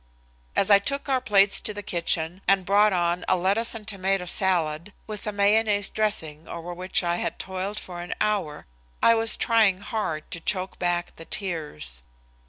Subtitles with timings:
[0.55, 4.25] As I took our plates to the kitchen and brought on a lettuce and tomato
[4.25, 8.65] salad with a mayonnaise dressing over which I had toiled for an hour,
[9.03, 12.01] I was trying hard to choke back the tears.